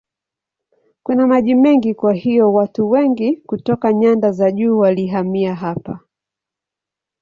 Kuna 1.03 1.27
maji 1.27 1.55
mengi 1.55 1.93
kwa 1.93 2.13
hiyo 2.13 2.53
watu 2.53 2.89
wengi 2.89 3.35
kutoka 3.45 3.93
nyanda 3.93 4.31
za 4.31 4.51
juu 4.51 4.77
walihamia 4.77 5.55
hapa. 5.55 5.99